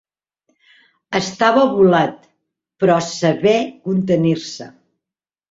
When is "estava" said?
1.19-1.65